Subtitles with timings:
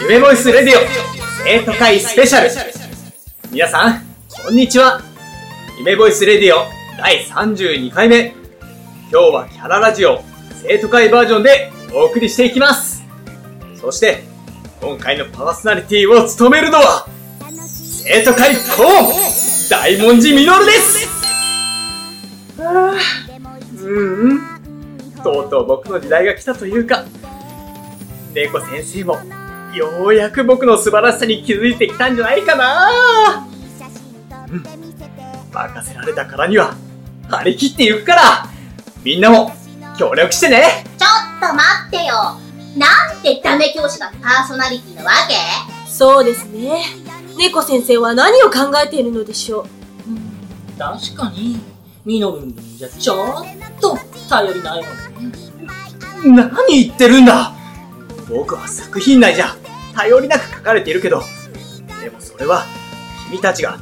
[0.00, 0.80] 夢ボイスレディオ
[1.44, 2.50] 生徒会スペシャル。
[3.52, 4.02] 皆さん、
[4.44, 5.02] こんにちは。
[5.78, 6.64] 夢ボイスレディオ
[6.98, 8.34] 第32回目。
[9.12, 10.22] 今日はキャララジオ
[10.62, 13.04] 生徒会バージョンでお送りしていきます。
[13.78, 14.22] そして、
[14.80, 17.06] 今回のパーソナリティを務めるのは
[17.50, 21.06] 生徒会コーン大文字ミノルです。
[22.58, 24.40] あーうんうん。
[25.22, 27.04] とうとう僕の時代が来たというか
[28.34, 29.18] 猫先生も
[29.74, 33.46] ようやく僕の素晴らしさに気づいてきたんじゃないかな
[34.48, 34.64] うん
[35.52, 36.74] 任せられたからには
[37.28, 38.46] 張り切っていくから
[39.04, 39.52] みんなも
[39.98, 42.14] 協力してねちょっと待ってよ。
[42.76, 45.34] なんでダメ教師がパーソナリティなわけ？
[45.90, 46.84] そうですね。
[47.36, 49.66] 猫先生は何を考えているのでしょう？
[50.78, 51.60] 確かに、
[52.04, 53.44] ミノルンじゃちょっ
[53.80, 54.92] と頼りないわね。
[56.24, 57.52] 何言ってるんだ
[58.30, 59.56] 僕は作品内じゃ
[59.94, 61.22] 頼りなく書かれているけど
[62.02, 62.64] でもそれは
[63.28, 63.78] 君たちが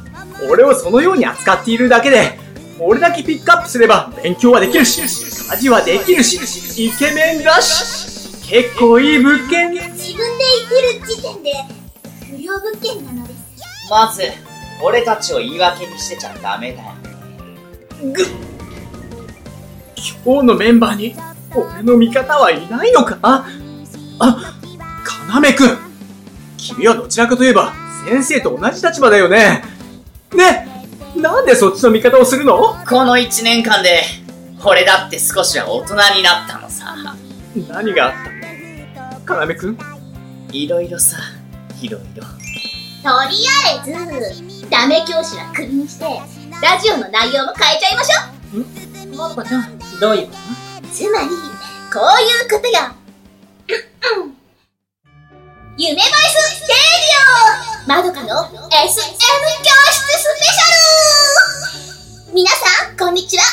[0.49, 2.37] 俺をそのように扱っているだけで
[2.79, 11.51] 俺だけピックアップすれば勉強はできるし家事はできるしイケメンだし結構いい物件自分で言ってる時点で
[12.37, 13.39] 不良物件なのです。
[13.91, 14.23] まず、
[14.81, 16.89] 俺たちを言い訳にしてちゃダメだよ。
[18.11, 18.23] ぐ
[20.25, 21.15] 今日のメンバーに
[21.53, 23.45] 俺の味方はいないのか？
[24.19, 24.53] あ、
[25.03, 25.77] かなめくん
[26.57, 27.73] 君はどちらかといえば
[28.05, 29.63] 先生と同じ立場だよね
[30.35, 30.67] ね
[31.15, 32.75] なんでそっちの味方をするの？
[32.87, 34.03] この一年間で、
[34.63, 36.95] 俺だって少しは大人になったのさ。
[37.67, 38.13] 何があっ
[38.93, 39.19] た？
[39.19, 39.77] のかなめくん？
[40.51, 41.17] いろいろさ、
[41.81, 42.23] いろいろ。
[42.23, 42.29] と
[43.29, 46.05] りあえず、ダメ教師はクビにして、
[46.61, 50.33] ラジオの内容も変えちゃいましょまどかちゃん、どういうこ
[50.83, 50.87] う。
[50.87, 52.98] つまり、こういうことよ。
[54.01, 56.07] 夢ボイス
[56.61, 57.19] レディ
[57.85, 63.43] オまどかの SM 教室スペシャル皆さん、こんにちは。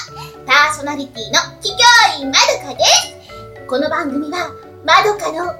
[0.46, 1.82] パーソナリティの企業
[2.20, 3.66] 員まどかです。
[3.66, 4.48] この番組は、
[4.84, 5.58] まどかの、まどか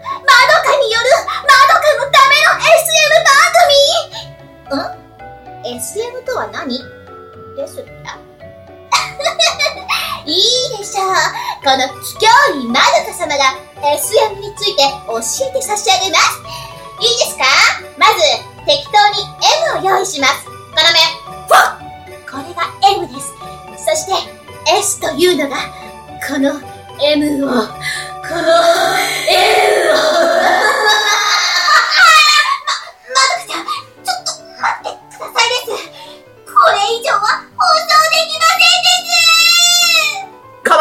[0.78, 3.43] による、まどかのための SM 番
[5.65, 6.78] 組ん ?SM とは何？
[7.56, 7.91] ですって
[10.26, 10.42] いい
[10.78, 11.06] でしょう。
[11.62, 13.54] この企業員まどか様が
[13.94, 16.42] SM について教えて差し上げます。
[17.00, 17.44] いいですか？
[17.97, 18.14] まず、
[18.66, 19.22] 適当に
[19.78, 20.44] M を用意します。
[20.47, 20.98] この目、
[21.47, 22.62] フォこれが
[22.98, 23.32] M です。
[23.84, 24.12] そして、
[24.78, 25.56] S というのが、
[26.26, 26.60] この
[27.00, 28.43] M を、この
[29.31, 29.97] M を、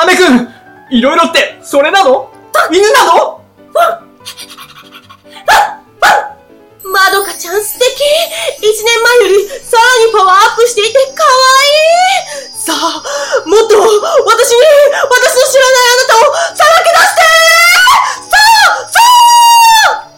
[0.07, 2.31] ですかなめくんいろいろってそれなの？
[2.71, 3.41] 犬なの？
[6.83, 7.85] まどかちゃん素敵
[8.61, 12.77] 一年前よりさらにパワーアップしていて可愛いさあ、
[13.45, 14.61] もっと私に、
[15.11, 16.21] 私の知らないあなたを
[16.55, 17.21] さらけ出して
[18.29, 18.37] さ
[18.69, 18.89] あ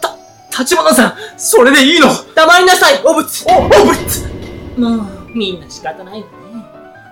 [0.00, 4.24] さ立花さんそれでいいの黙りなさい、お仏お、おぶつ
[4.78, 6.32] もう、みんな仕方ないわね。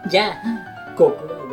[0.09, 0.35] じゃあ、
[0.97, 1.46] ここ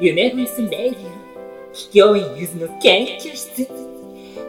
[0.00, 3.68] 夢フェスレディオ、企業員ゆずの研究室。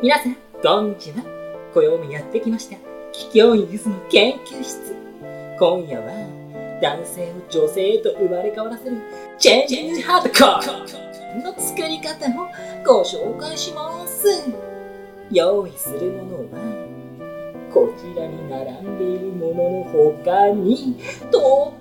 [0.02, 1.24] 皆さん、こんにちは。
[1.72, 2.78] 今宵もやってきました。
[3.12, 4.96] 企業員ゆずの研究室。
[5.60, 8.98] 今夜は、男性を女性へと生まれ変わらせる、
[9.38, 12.48] チェンジハードコアの作り方を
[12.84, 14.28] ご紹介します。
[15.30, 20.98] 用意するものは、こちらに並んでいるものの他に、
[21.30, 21.72] と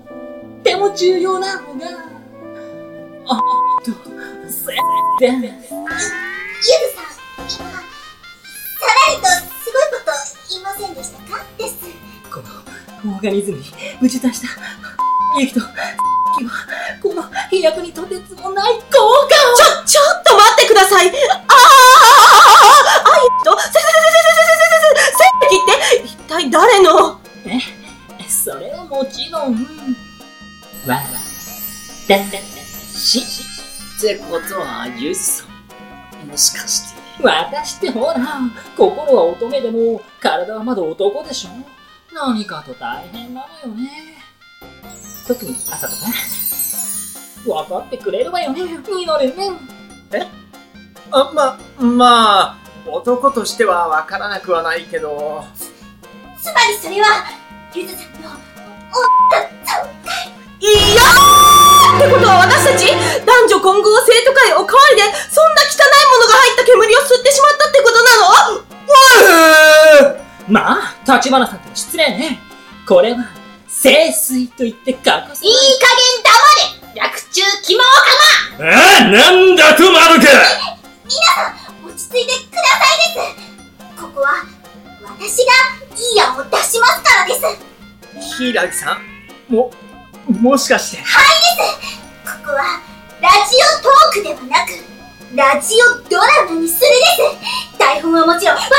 [0.59, 2.14] っても重要なのが、
[3.27, 3.39] あっ
[3.83, 3.91] と、
[4.47, 4.65] せ
[5.19, 5.49] で、ゆず
[6.93, 7.09] さん、
[7.41, 10.11] 今、さらりとすごいこと
[10.51, 11.73] 言いませんでしたかです。
[12.31, 12.39] こ
[13.07, 13.63] のオーガニズムに
[13.99, 14.47] 打ち出した、
[15.39, 16.51] 勇気と、気は、
[17.01, 19.09] この飛躍にとてつもない効果を
[19.55, 21.07] ちょ、ちょっと待ってください。
[21.07, 21.17] あーあー。
[21.17, 25.25] あーあーあーえっと、せせせせせせせせせ
[25.97, 27.19] って一体誰の
[28.29, 29.53] それはもちろん、
[30.85, 32.07] わ、だ、し、
[34.05, 35.45] ってことは、ゆずさ
[36.23, 36.27] ん。
[36.27, 37.01] もしかして。
[37.23, 38.15] 私ってほら、
[38.77, 41.49] 心は乙女でも、体はまだ男でしょ
[42.13, 43.89] 何かと大変なのよね。
[45.27, 46.05] 特に朝とか。
[47.45, 49.49] 分かってくれるわよね、ミノルね。
[51.11, 55.43] あ、ま、まあ、男としてはわからなくはないけど、
[56.37, 57.25] つまりそれは、
[57.73, 58.29] ゆずさんの、
[60.59, 61.04] いやー
[62.05, 62.85] ってことは私たち
[63.25, 65.01] 男女混合生徒会おかわりで
[65.33, 68.61] そんな汚いものが入った煙を吸ってしまったってことなの？
[68.61, 72.39] わえまあ、立花さんと失礼ね。
[72.87, 73.25] これは、
[73.67, 74.97] 清水と言って隠
[75.33, 75.43] す。
[75.43, 75.49] い。
[75.49, 77.01] い加減黙れ！
[77.01, 77.89] 略中肝をか
[78.59, 78.67] ま！
[78.69, 78.69] あ
[78.99, 80.27] あ、なんだとまるか
[81.03, 81.49] 皆さ
[81.81, 83.25] ん、落ち着いてくださいで
[83.97, 83.99] す。
[83.99, 84.45] ここは、
[85.01, 85.51] 私が
[85.97, 87.41] いい案を出しますからです。
[88.37, 89.01] 柊さん、
[89.49, 89.84] もう、
[90.27, 91.03] もしかして。
[91.03, 91.03] こ
[92.45, 92.81] こは
[93.21, 94.71] ラジオトークではなく
[95.35, 96.95] ラジオドラマにするで
[97.75, 97.77] す。
[97.77, 98.71] 台本はもちろん私が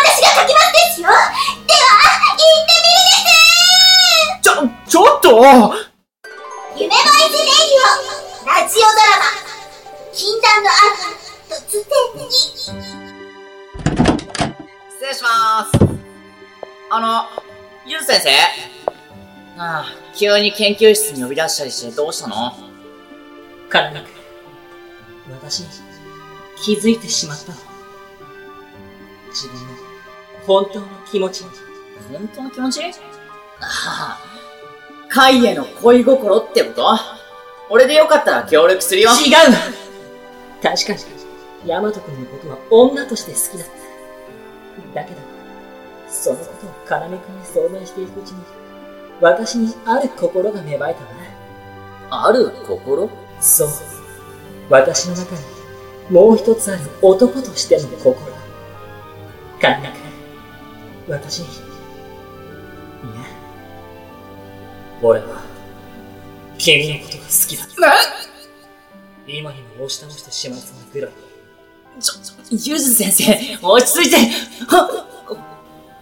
[0.43, 1.09] 書きますですよ。
[1.09, 1.19] では
[2.33, 2.77] 行って
[4.43, 4.53] ちょ、
[4.89, 5.29] ちょっと！
[6.75, 7.79] みるです夢ボイスレディ
[8.43, 9.23] オラジオドラマ
[10.13, 10.77] 禁断のある
[11.51, 11.83] 突然
[12.27, 12.73] に失
[15.03, 15.27] 礼しま
[15.65, 15.71] す。
[16.91, 17.27] あの、
[17.85, 18.31] ゆず先生
[19.59, 22.53] ああ、急に研究室に呼び出したりしてどうしたの？
[23.69, 24.11] カルナ君、
[25.33, 25.67] 私に
[26.63, 27.59] 気づいてしまったの。
[29.31, 29.67] 自分の
[30.47, 31.51] 本当の気持ちに。
[32.13, 32.81] 本当の気持ち？
[32.83, 32.93] あ
[33.61, 34.19] あ、
[35.09, 36.99] カイへの恋心ってこと？
[37.71, 39.11] 俺でよかったら協力するよ。
[39.11, 39.35] 違う
[40.63, 41.01] 確かに、
[41.69, 43.69] ヤマト君のことは女として好きだっ
[44.95, 45.01] た。
[45.01, 45.21] だけど、
[46.09, 48.45] そのことをカナメ君に相談していくうちに、
[49.21, 51.17] 私にある心が芽生えたわ。
[52.29, 53.11] ある心？
[53.41, 53.69] そう。
[54.71, 55.41] 私の中に、
[56.11, 58.15] もう一つある男としての心。
[59.61, 59.89] カナメ
[61.07, 61.55] 君、私に、いや、
[65.03, 65.43] 俺は、
[66.59, 67.67] 君のことが好きだ。
[69.27, 71.11] 今にも押し倒してしまいそうなぐらい。
[71.99, 74.17] ちょ、ちょ、ゆず先生、落ち着いて
[74.67, 74.89] は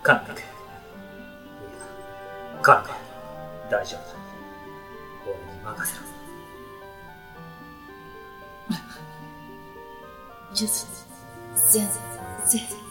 [0.03, 0.43] 感覚。
[2.61, 3.04] 感覚。
[3.75, 4.15] 大丈夫だ。
[5.27, 6.05] 俺に任せろ。
[10.53, 10.87] ゆず
[12.47, 12.84] 先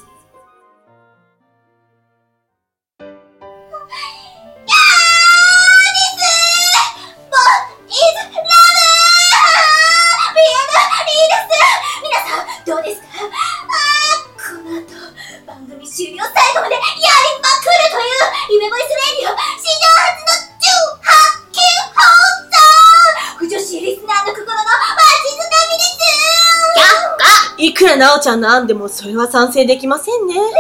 [27.96, 30.34] なおちゃんの案でもそれは賛成できませんね。
[30.36, 30.54] どうし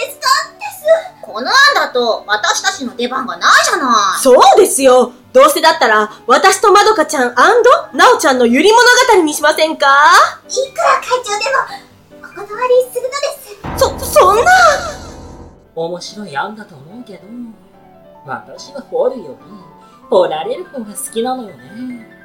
[0.00, 0.26] てですか？
[0.58, 0.84] です
[1.22, 5.12] この案だと私たちの出番がないじゃないそうですよ。
[5.32, 8.82] どうせだったら、私とまどかちゃんなおちゃんのゆり物
[9.16, 9.86] 語にしませんか？
[10.48, 11.44] いくら会長で
[12.18, 14.50] もお断りするのですそ、そんな
[15.76, 17.20] 面白い案だと思うけど、
[18.26, 19.46] 私は掘るより、
[20.10, 22.19] 掘られる方が好きなのよね。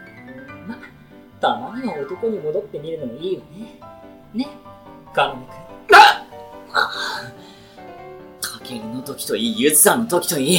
[1.50, 3.46] ま、たまには男に戻ってみるのもいいよね。
[4.34, 4.48] ね、
[5.14, 5.96] カノメ君。
[8.42, 10.58] かけるの時といい、ゆずさんの時といい、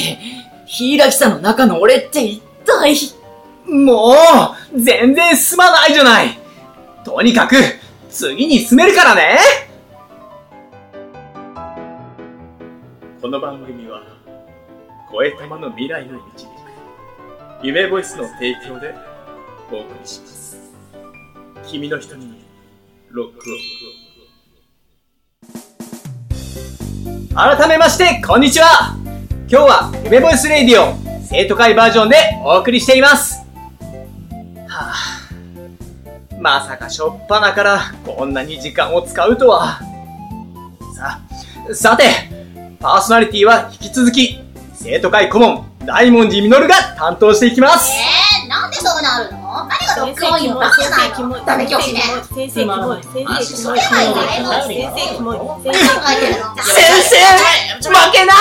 [0.67, 2.95] 柊さんの中の俺って一体？
[3.67, 4.15] も
[4.73, 6.39] う、全然進まないじゃない。
[7.05, 7.57] とにかく、
[8.09, 9.41] 次に進めるからね。
[13.21, 14.03] この番組は、
[15.11, 16.49] 声玉の未来を導く、
[17.63, 18.95] 夢ボイスの提供で
[19.73, 20.46] お送りします。
[21.67, 22.45] 君の瞳に、
[23.11, 23.41] ロック
[27.35, 27.59] オン。
[27.59, 28.97] 改めまして、こんにちは
[29.51, 30.95] 今日は夢ボイスレディオ
[31.29, 33.45] 生徒会バージョンでお送りしています。
[34.69, 39.81] はぁ、まさかしょっぱなからこんなに時間を使うとは。
[40.95, 41.21] さ、
[41.75, 42.05] さて、
[42.79, 44.39] パーソナリティは引き続き、
[44.73, 48.06] 生徒会顧問、大文字実が担当していきます。
[50.21, 52.01] 何がロックオンよなんじゃないのダメ教師ね
[52.35, 53.03] 先生キモい。
[53.03, 53.81] 先生キモい。
[53.81, 53.91] 先
[54.95, 55.39] 生キモい。
[55.63, 55.75] 先
[57.03, 58.37] 生負けない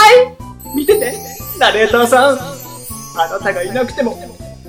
[0.75, 1.13] 見てて、
[1.60, 2.38] ナレーターさん。
[3.17, 4.17] あなたがいなくても、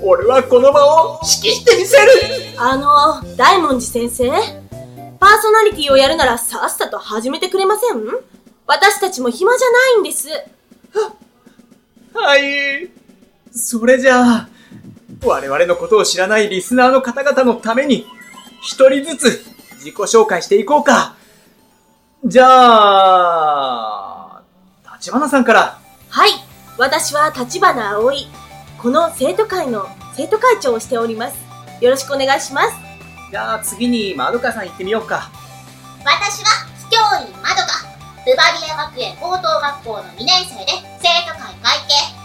[0.01, 0.85] 俺はこの場
[1.15, 2.11] を指揮してみせる
[2.57, 4.29] あの、大文字先生
[5.19, 8.01] パーソナリティをやるならさっさと始めてくれません？
[8.67, 10.29] 私たちも暇じゃないんです。
[12.13, 12.89] はい。
[13.51, 14.47] それじゃあ、
[15.23, 18.05] 我々のことを知らないリスナーの方々のために、
[18.61, 19.45] 一人ずつ
[19.75, 21.15] 自己紹介していこうか。
[22.25, 24.41] じゃあ、
[24.95, 25.79] 立花さんから。
[26.09, 26.31] はい。
[26.77, 28.27] 私は立花葵。
[28.81, 31.37] この生徒会の生徒会長をしております。
[31.81, 32.73] よろしくお願いします。
[33.31, 35.31] じゃあ次にまどかさん行ってみようか。
[36.03, 37.85] 私は秘教員まどか
[38.25, 42.16] ブバリア学園高等学校の2年生で生徒会会計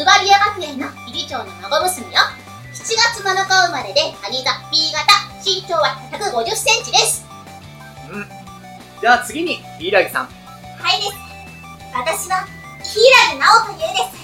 [0.00, 2.24] ブバリア学園の理事長の孫娘よ
[2.72, 5.04] 7月7日生まれで兄座 B 型
[5.44, 7.22] 身長は150センチです
[9.02, 10.24] じゃあ次に、柊さん。
[10.24, 10.30] は
[10.96, 11.12] いです
[11.92, 12.46] 私は
[13.36, 14.16] 直というです。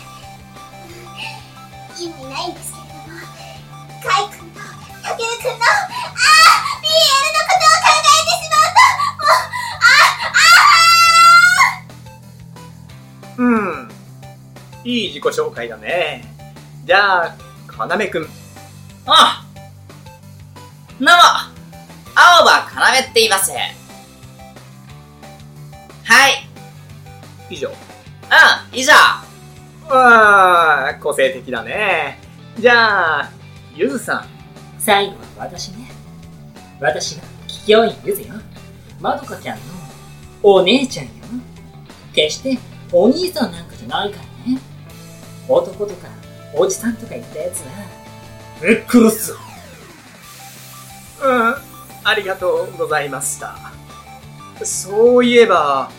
[2.02, 3.20] 今いないんですけれども、
[4.02, 4.60] カイ君と
[5.02, 8.80] タケル君の、ああ BL のことを考えてしまうと、
[9.20, 9.44] もう、
[13.36, 13.85] あ、あうん。
[14.86, 16.22] いい自己紹介だね。
[16.84, 18.28] じゃあ、かなめくん。
[19.04, 19.44] あ
[21.00, 21.10] どうも、
[22.14, 23.50] 青葉かなめって言います。
[23.50, 23.58] は
[26.28, 26.46] い、
[27.50, 27.68] 以上。
[27.68, 28.92] うん、以上。
[29.90, 32.20] ああ、個性的だね。
[32.56, 33.30] じゃあ、
[33.74, 34.26] ゆずさん。
[34.78, 35.90] 最後は私ね。
[36.80, 38.34] 私が桔梗院ゆずよ。
[39.00, 39.64] まどかちゃんの
[40.44, 41.10] お姉ちゃんよ。
[42.14, 42.56] 決して
[42.92, 44.25] お兄さんなんかじゃないからね。
[45.48, 46.08] 男とか
[46.54, 47.66] おじさんとか言ったやつは、
[48.60, 49.32] ぶっ殺す。
[51.22, 51.56] うん、
[52.04, 53.56] ありがとうございました。
[54.64, 55.90] そういえば、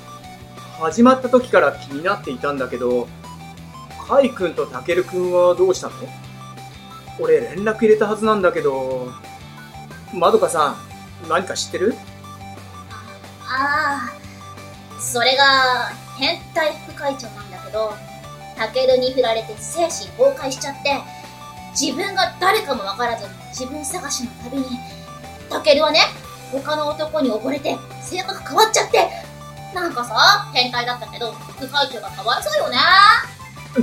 [0.80, 3.08] 始まった時から気になっていたんだけど、
[4.08, 5.94] カイ君とタケル君はどうしたの？
[7.20, 9.12] 俺連絡入れたはずなんだけど、
[10.14, 10.78] まどかさ
[11.26, 11.96] ん、何か知ってる？
[13.50, 17.94] ああ、それが、変態副会長なんだけど、
[18.58, 21.02] タケルに振られて精神崩壊しちゃって、
[21.80, 24.66] 自分が誰かもわからず自分探しの旅に、
[25.50, 26.02] タケルはね、
[26.52, 29.10] 他の男に溺れて性格変わっちゃって、
[29.76, 32.78] なんかさ、変態だったけど、副会長がかわいそうよね。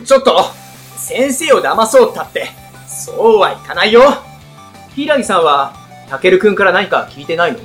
[0.04, 0.44] ちょっと
[0.96, 2.48] 先生を騙そうったって、
[2.88, 4.02] そうはいかないよ
[4.94, 5.74] 柊さんは、
[6.08, 7.60] タケル君から何か聞いてないの？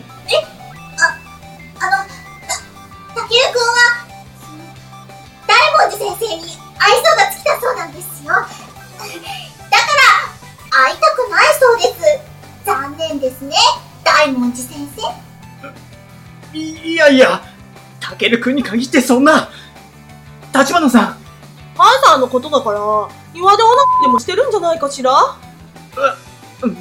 [18.29, 19.49] タケル君に限ってそんな
[20.53, 21.03] 立花さん。
[21.75, 22.79] ハンさんのことだから、
[23.33, 25.11] 庭でオナでもしてるんじゃないかしら？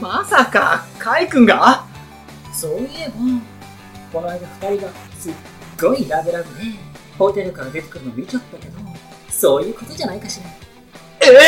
[0.00, 1.86] まさか、カイ君が？
[2.52, 3.14] そういえば、
[4.12, 5.32] この間二人がすっ
[5.80, 6.64] ごいラブラブで、
[7.16, 8.78] ホテルから出てくるの見ちゃったけど、
[9.30, 10.46] そういうことじゃないかしら。
[11.20, 11.38] ええ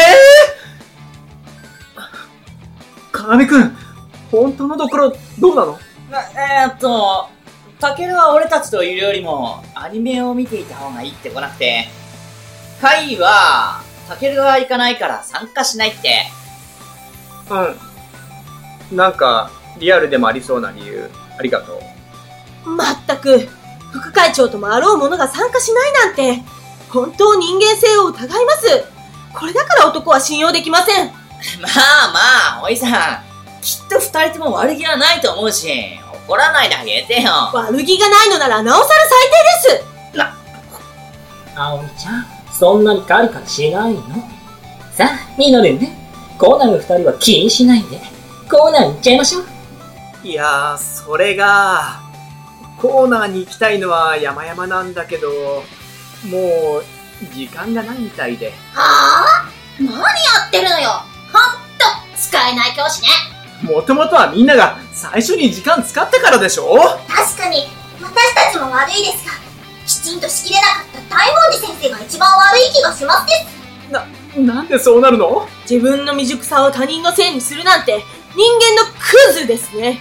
[1.96, 3.76] ー、かなめ君、
[4.30, 5.78] 本当のところ、どうなの？
[6.10, 7.28] なえー、っと、
[7.80, 11.88] タケルは俺たちといるよりも、アニメを見ていた方がいいって来なくて、
[12.80, 16.26] カイは、タケルが行かないから参加しないって。
[18.90, 18.96] うん。
[18.96, 21.80] なんか、リアルでもありそうな理由、ありがと
[22.66, 22.68] う。
[22.68, 23.48] まったく、
[23.92, 26.42] 副会長ともあろう者が参加しないなんて、
[26.90, 28.84] 本当人間性を疑います。
[29.32, 31.06] これだから男は信用できません。
[31.62, 33.29] まあまあ、おいさん、
[33.60, 35.68] きっと二人とも悪気はないと思うし、
[36.26, 37.30] 怒らないであげてよ。
[37.52, 39.18] 悪気がないのならなおさら最
[39.68, 39.90] 低です。
[41.54, 44.00] 葵ちゃん、そんなにカリカリしないの？
[44.92, 45.96] さあ、ミノルンね。
[46.38, 48.00] こうなる二人は気にしないで、
[48.50, 49.46] コーナーに行っちゃいましょう。
[50.22, 52.00] いやー、それが、
[52.78, 55.28] コーナーに行きたいのは山々なんだけど、
[56.24, 56.84] もう、
[57.34, 58.52] 時間がないみたいで。
[58.72, 60.02] はぁ何や
[60.48, 61.42] ってるのよほん
[61.78, 61.84] と、
[62.16, 63.08] 使えない教師ね。
[63.62, 66.76] もともとはみんなが最初に時間使ったからでしょ？
[67.08, 67.66] 確かに、
[68.00, 69.32] 私たちも悪いですが、
[69.86, 74.40] きちんとしきれなかった大文字先生が一番悪い気がしますです。
[74.40, 75.46] なんでそうなるの？
[75.68, 78.02] 自分の未熟さを他人のせいにするなんて、
[78.36, 79.98] 人間のクズですね。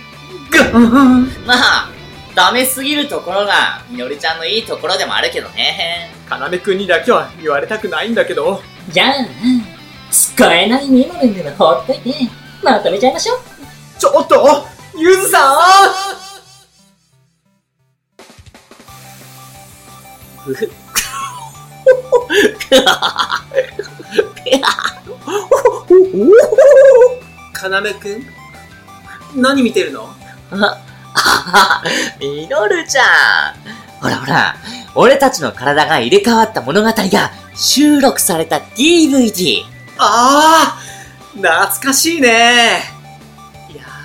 [0.51, 1.89] ぐーまあ、
[2.35, 6.11] ダメすぎるところが、みのりちゃんのいいところでもあるけどね。
[6.29, 8.61] かなめくんにだけは言われたくないんだけど。
[8.89, 9.13] じゃあ、
[10.11, 12.13] 使えないミノルンではほっといて、
[12.63, 13.39] まとめちゃいましょう。
[13.99, 14.65] ちょっと
[14.97, 15.59] ゆずさん。
[27.53, 28.25] かなめくん？
[29.35, 30.09] 何見てるの？
[30.51, 31.83] あ
[32.21, 33.03] みのるちゃ
[33.51, 33.55] ん。
[34.01, 34.55] ほらほら、
[34.95, 39.63] 俺たちの体が入れ替わった物語が収録された DVD。
[39.97, 40.79] ああ
[41.35, 42.97] 懐かしいね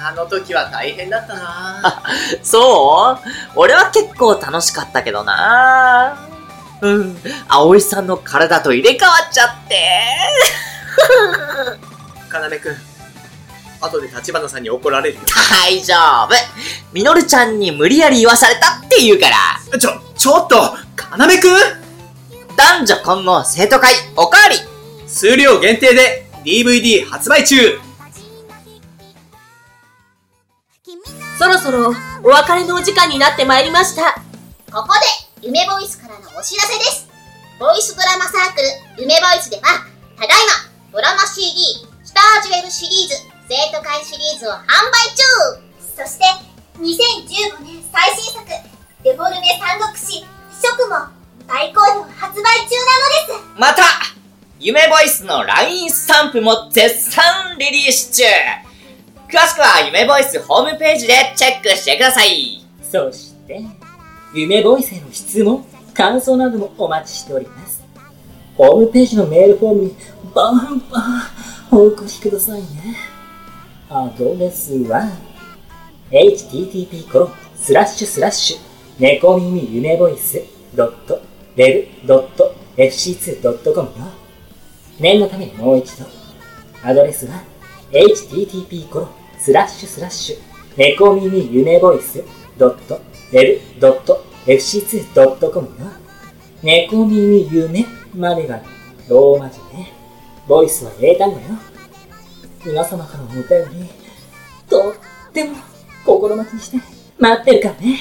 [0.06, 2.02] あの時は大変だったな
[2.42, 3.28] そう？
[3.56, 6.18] 俺は結構楽しかったけどな
[6.82, 7.16] うん。
[7.48, 9.78] 葵さんの体と入れ替わっちゃって。
[12.28, 12.76] かなめくん
[13.80, 15.94] 後で立花さんに怒られるよ大丈
[16.24, 16.34] 夫。
[16.92, 19.78] みのるちゃんに無理やり言わされたって言うから。
[19.78, 20.56] ちょちょっと
[20.96, 21.50] かなめくん？
[22.56, 24.56] 男女混合生徒会おかわり。
[25.06, 27.78] 数量限定で DVD 発売中
[31.38, 34.14] そろそろお別れのお時間になってまいりました。
[34.72, 34.94] ここ
[35.42, 37.08] で、夢ボイスからのお知らせです。
[37.58, 38.62] ボイスドラマサーク
[38.96, 39.62] ル夢ボイスでは、
[40.14, 41.50] ただいま、ドラマ CD、
[42.04, 43.14] スタージュエルシリーズ、
[43.48, 46.24] 生徒会シリーズを販売中そして、
[46.78, 48.46] 2015年最新作、
[49.02, 50.24] デフォルメ三国志、
[50.62, 51.10] 食も
[51.46, 53.82] 大好評発売中なのですまた、
[54.60, 58.22] 夢ボイスの LINE スタンプも絶賛リリース中
[59.34, 63.64] 詳しくは夢ボイスホームページでチェックしてくださいそして、
[64.32, 67.82] 夢ボイスへの質問、感想などもお待ちしております。
[68.56, 69.96] ホームページのメールフォームに
[70.32, 71.00] バンバ
[71.72, 72.94] ンお越しくださいね。
[73.90, 75.10] アドレスは、
[76.12, 78.58] http コロンスラッシュスラッシュ
[79.00, 80.40] 猫耳夢ボイス
[80.76, 81.20] ドット
[81.56, 84.06] レルドット fc2.com よ。
[85.00, 86.06] 念のためにもう一度。
[86.84, 87.42] アドレスは
[87.90, 90.36] http コロンスラッシュスラッシュ
[90.78, 92.24] 猫耳夢ボイス
[92.56, 92.98] ドット
[93.30, 95.74] レルドット fc2.com よ。
[96.62, 97.84] 猫耳夢
[98.14, 98.62] までが
[99.06, 99.92] ローマ字ね。
[100.48, 101.42] ボイスは英単語よ。
[102.64, 103.42] 皆様からのお便
[103.82, 103.90] り、
[104.66, 105.56] とっても
[106.06, 106.78] 心待ちにして
[107.18, 107.98] 待ってるからね。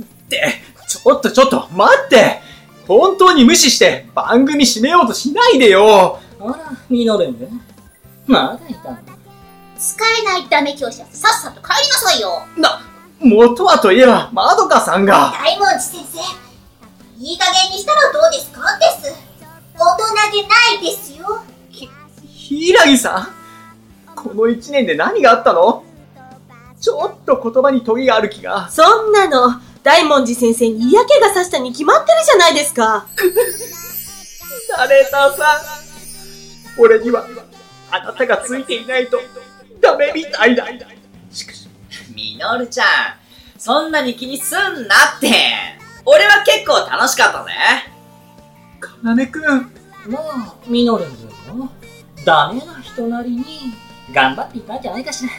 [0.00, 0.42] って、
[0.88, 2.40] ちょっとちょっと、待って
[2.88, 7.60] 本当に無視して番組締めようとしないでよあら、ミノルン
[8.26, 9.09] まだいたの？
[9.80, 12.42] 使えないダメ教師はさっさと帰りなさいよ。
[12.58, 12.82] な、
[13.18, 16.18] 元はといえば、まどかさんが、大文字先生
[17.18, 18.60] いい加減にしたらどうですか？
[18.78, 19.14] です。
[19.78, 20.04] 大人
[20.42, 21.40] げないですよ。
[22.26, 24.14] 柊さん？
[24.14, 25.82] この一年で何があったの？
[26.78, 28.68] ちょっと言葉にトゲがある気が。
[28.68, 33.06] そんなの、大文字先生に嫌気がさしたに決まってるじゃないですか。
[34.76, 35.58] ナレーターさ
[36.76, 37.26] ん、俺には、
[37.90, 39.18] あなたがついていないと、
[39.80, 40.66] ダメみたいだ。
[41.30, 41.68] しかし、
[42.14, 42.86] みのるちゃん、
[43.58, 45.30] そんなに気にすんなって。
[46.04, 47.50] 俺は結構楽しかったぜ。
[48.80, 49.72] かなめくん、
[50.06, 51.10] まあ、ミノルン
[51.46, 51.68] 君も、
[52.24, 53.74] ダメな人なりに、
[54.12, 55.30] 頑張っていたんじゃないかしら。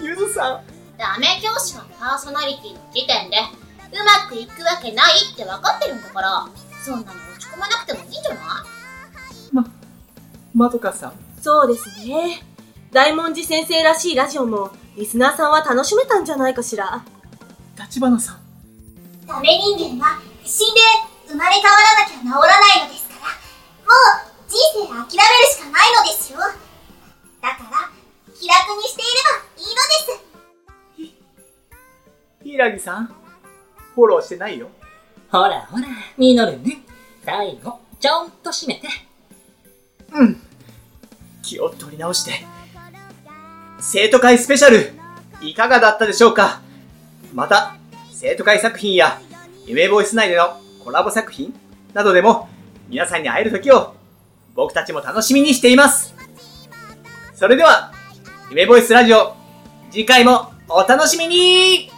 [0.00, 0.60] ゆずさん、
[0.98, 6.48] ダメ教師はパーソナリティの時点でうまくいくわけないって分かってるんだから
[6.82, 8.36] そんなの落ち込まなくてもいいんじゃな
[9.62, 9.64] い？
[10.54, 12.42] まどかさん、そうですね。
[12.94, 17.04] 大文字先生らしいラジオも、リスナーさんは楽しめたんじゃないかしら？
[17.76, 18.38] 立花さん、
[19.26, 20.80] ダメ人間は死んで
[21.26, 23.22] 生まれ変わらなきゃ治らないのですから
[23.82, 25.10] もう人生諦める
[25.50, 26.46] しかないのですよだ
[27.48, 27.90] から
[28.32, 29.82] 気楽にしていればいいの
[31.02, 33.06] です柊さん、
[33.96, 34.68] フォローしてないよ。
[35.30, 36.82] ほらほら、ミノルンね。
[37.24, 38.86] 最後、ちょんと締めて。
[40.12, 40.40] うん。
[41.42, 42.46] 気を取り直して。
[43.86, 44.92] 生徒会スペシャル、
[45.42, 46.62] いかがだったでしょうか？
[47.34, 47.76] また、
[48.10, 49.20] 生徒会作品や、
[49.66, 51.54] 夢ボイス内でのコラボ作品
[51.92, 52.48] などでも、
[52.88, 53.94] 皆さんに会える時を、
[54.54, 56.14] 僕たちも楽しみにしています。
[57.34, 57.92] それでは、
[58.50, 59.36] 夢ボイスラジオ、
[59.92, 61.90] 次回もお楽しみに